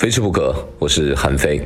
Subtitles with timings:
[0.00, 1.60] 非吃不可，我是韩非。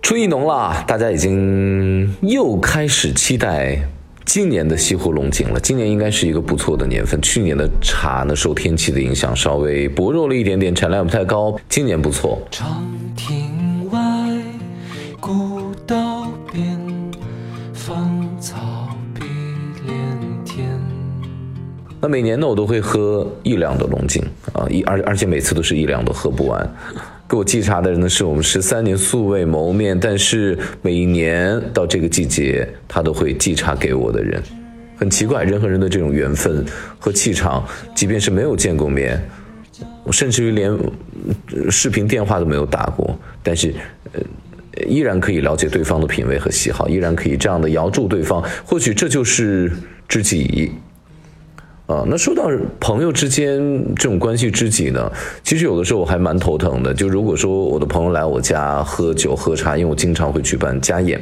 [0.00, 3.78] 春意浓了，大家已经又开始期待
[4.24, 5.60] 今年的西湖龙井了。
[5.60, 7.20] 今年应该是一个不错的年份。
[7.20, 11.54] 去年的茶呢，受天气的影响稍微薄弱了一点点，产量不太高。
[11.68, 12.40] 今年不错。
[12.50, 12.82] 长
[13.14, 14.00] 亭外，
[15.20, 16.80] 古道边，
[17.74, 18.56] 芳草
[19.12, 19.26] 碧
[19.86, 19.94] 连
[20.46, 20.66] 天。
[22.00, 24.24] 那每年呢，我都会喝一两的龙井
[24.54, 26.66] 啊，一而而且每次都是一两都喝不完。
[27.30, 34.42] 给我寄茶的人呢，是我们十三年素未谋面，但是每一年到这个季节，他都会寄茶给我的人，
[34.96, 36.66] 很奇怪，人和人的这种缘分
[36.98, 39.22] 和气场，即便是没有见过面，
[40.10, 40.76] 甚至于连
[41.70, 43.72] 视频电话都没有打过，但是
[44.12, 44.20] 呃，
[44.88, 49.70] 依然可以了解对方的品味和喜好，依然可以这样的摇住对方，或许这就是
[50.08, 50.72] 知己。
[51.90, 53.58] 啊，那说到朋友之间
[53.96, 55.10] 这种关系知己呢，
[55.42, 56.94] 其实有的时候我还蛮头疼的。
[56.94, 61.20] 就如果说我的朋友来我家喝酒喝茶，因为我经常会举办家宴，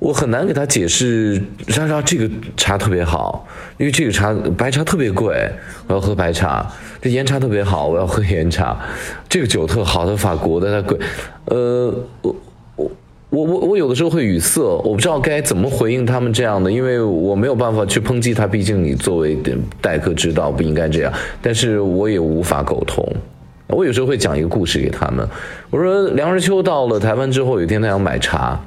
[0.00, 5.48] 我很难给他解释，莎莎这个茶特别好，因为这个茶白茶特别贵，
[5.86, 6.66] 我要喝白茶；
[7.00, 8.76] 这岩茶特别好，我要喝 岩茶；
[9.28, 10.98] 这个酒特好的法国的它贵，
[11.44, 12.34] 呃，我。
[13.30, 19.36] 我我我有的时候会语塞，我不知道该怎么回应他们这样的，因为我没有办法去抨击他，毕竟你作为
[19.82, 21.12] 待客之道不应该这样，
[21.42, 23.06] 但是我也无法苟同。
[23.66, 25.28] 我有时候会讲一个故事给他们，
[25.68, 28.58] 我说梁实秋到了台湾之后，有一天他要买茶，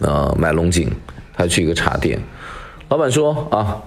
[0.00, 0.90] 呃，买龙井，
[1.36, 2.18] 他去一个茶店，
[2.88, 3.80] 老板说啊，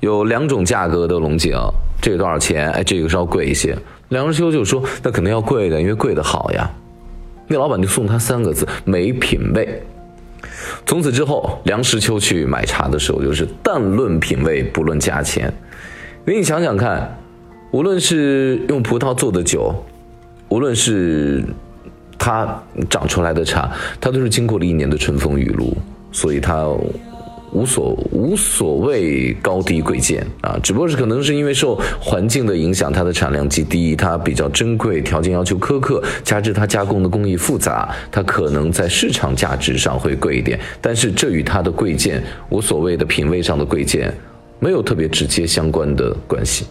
[0.00, 1.56] 有两种价格的龙井，
[2.02, 2.68] 这个多少钱？
[2.72, 3.78] 哎，这个稍贵一些。
[4.08, 6.68] 梁实秋就说，那肯定要贵的，因为贵的好呀。
[7.46, 9.82] 那老板就送他三个字：没品位。
[10.86, 15.52] 从此之后，梁实秋去买茶的时候，就是但论品位，不论价钱。
[16.26, 17.18] 因为你想想看，
[17.70, 19.74] 无论是用葡萄做的酒，
[20.48, 21.44] 无论是
[22.18, 23.70] 它长出来的茶，
[24.00, 25.76] 它都是经过了一年的春风雨露，
[26.12, 26.66] 所以它。
[27.54, 40.58] 无所无所谓高低贵贱啊，只不过是可能是因为受环境的影响，它的产量极低，它比较珍贵，条件要求苛刻，加之它加工的工艺复杂，它可能在市场价值上会贵一点。
[40.80, 44.12] 但是这与它的贵贱，无所谓的品味上的贵贱，
[44.58, 46.66] 没有特别直接相关的关系。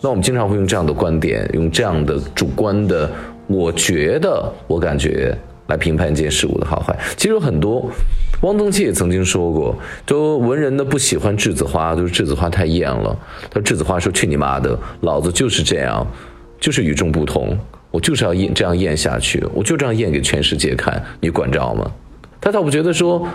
[0.00, 3.10] 那我们经常会用这样的观点，用这样的主观的，
[3.46, 5.36] 我觉得，我感觉。
[5.68, 7.90] 来评判一件事物的好坏，其实有很多。
[8.42, 9.74] 汪曾祺也曾经说过，
[10.06, 13.18] 说文人呢不喜欢栀子花，就是栀子花太艳了。
[13.50, 16.06] 他栀子花说：“去你妈的，老子就是这样，
[16.60, 17.56] 就是与众不同，
[17.90, 21.90] 我就是要艳这样艳下去，我就这样艳给全世界看，你管着吗？”
[22.40, 23.26] 他倒不觉得说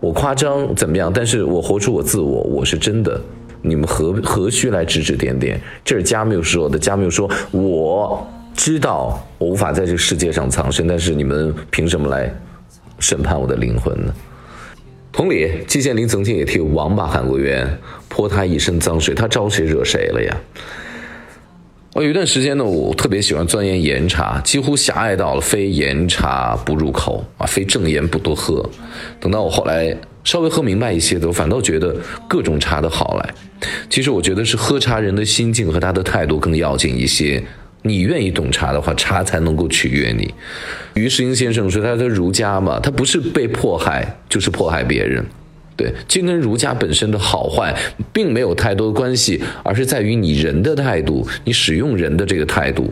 [0.00, 3.20] 我夸张怎么样，但是我活出我自我，我是真的，
[3.62, 5.60] 你们何何须来指指点点？
[5.84, 8.26] 这是加缪说的，加缪说我。
[8.56, 12.32] 知道我无法在这个世界上藏身，但是你们凭什么来
[13.00, 14.14] 审判我的灵魂呢？
[15.14, 20.36] 同理，季羡林曾经也替王八喊过冤，泼他一身脏水，他招谁惹谁了呀？
[21.94, 28.68] 我有一段时间呢，我特别喜欢钻研岩茶，几乎狭隘到了非岩茶不入口啊，非正岩不多喝。
[29.20, 31.94] 等到我后来稍微喝明白一些的，我反倒觉得
[32.28, 33.34] 各种茶的好来。
[33.88, 37.40] 其实我觉得是喝茶人的心境和他的态度更要紧一些。
[37.86, 40.32] 你愿意懂茶的话，茶才能够取悦你。
[40.94, 45.22] 于世英先生说：“他说儒家嘛，他不是被迫害，就是迫害别人。
[45.76, 47.76] 对，这跟儒家本身的好坏
[48.10, 52.90] 并没有太多的关系，而是在于你人的态度，你使用人的这个态度。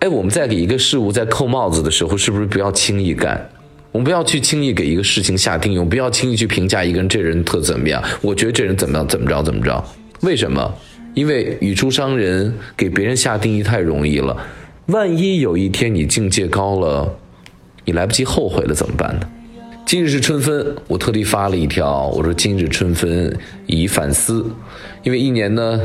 [0.00, 3.48] 哎，我们在给一个事物在扣帽子的时候，是不是不要轻易干？
[3.90, 8.02] 我们不要去轻易给一个事情下定论，不要轻易去评价一个人这人特怎么样？
[8.20, 9.82] 我觉得这人怎么样，怎么着，怎么着？
[10.20, 10.74] 为什么？”
[11.14, 14.36] 因为语出伤人，给别人下定义太容易了。
[14.86, 17.18] 万一有一天你境界高了，
[17.84, 19.28] 你来不及后悔了怎么办呢？
[19.86, 24.44] 今日是春分，我特地发了一条，我说今日春分以反思。
[25.02, 25.80] 因为一年呢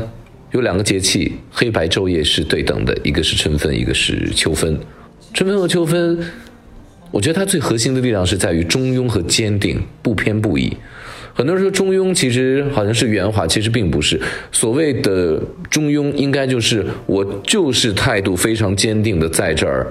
[0.52, 4.78] 有两个节气，黑白昼夜是对等的，一个是春分，一个是秋分。
[5.34, 6.20] 春分和秋分，
[7.10, 10.76] 我觉得它最核心的力量是在于中庸和坚定，不偏不倚。
[11.36, 14.18] 很多人说中庸其实好像是圆滑，其实并不是。
[14.50, 15.38] 所谓的
[15.68, 19.86] 中庸，应该就是我就是态度非常坚定的在这儿，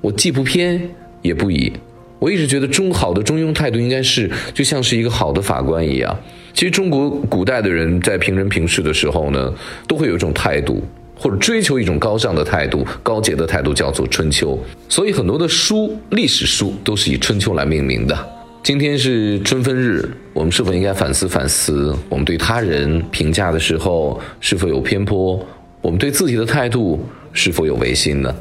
[0.00, 0.80] 我既不偏
[1.20, 1.72] 也不倚。
[2.20, 6.16] 我一直觉得中好的中庸态度应该是就像是一个好的法官一样。
[6.52, 9.52] 其实中国古代的人在评人评事的时候呢，
[9.88, 10.80] 都会有一种态度，
[11.16, 14.56] 或者追求一种高尚的态度、高洁的态度，叫做春秋。
[14.88, 18.43] 所以很多的书、历史书都是以春秋来命名的。
[18.64, 20.02] 今天是春分日
[20.32, 25.38] 我们是否应该反思反思我们对他人评价的时候是否有偏颇
[25.82, 26.98] 我们对自己的态度
[27.30, 28.34] 是否有违心呢？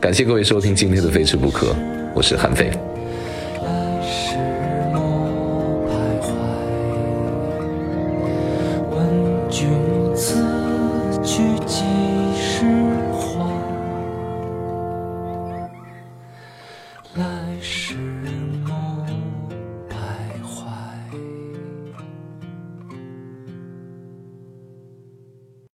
[0.00, 1.74] 感谢各位收听今天的非吃不可
[2.14, 2.70] 我是韩非。
[3.64, 4.36] 来世。
[4.92, 5.02] 莫
[5.90, 5.92] 徘
[6.22, 6.30] 徊
[8.94, 9.66] 问君
[10.14, 10.36] 此
[11.24, 11.82] 去几
[12.38, 12.64] 时
[17.16, 17.24] 来
[17.60, 17.96] 时